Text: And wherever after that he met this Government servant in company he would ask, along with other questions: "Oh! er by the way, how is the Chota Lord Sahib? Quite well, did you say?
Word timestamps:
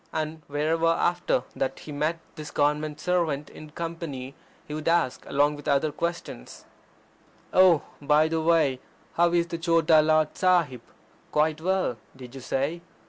And 0.11 0.41
wherever 0.47 0.87
after 0.87 1.43
that 1.55 1.77
he 1.77 1.91
met 1.91 2.17
this 2.33 2.49
Government 2.49 2.99
servant 2.99 3.51
in 3.51 3.69
company 3.69 4.33
he 4.67 4.73
would 4.73 4.87
ask, 4.87 5.23
along 5.27 5.57
with 5.57 5.67
other 5.67 5.91
questions: 5.91 6.65
"Oh! 7.53 7.83
er 8.01 8.07
by 8.07 8.27
the 8.27 8.41
way, 8.41 8.79
how 9.13 9.31
is 9.31 9.45
the 9.45 9.59
Chota 9.59 10.01
Lord 10.01 10.35
Sahib? 10.35 10.81
Quite 11.31 11.61
well, 11.61 11.97
did 12.15 12.33
you 12.33 12.41
say? 12.41 12.81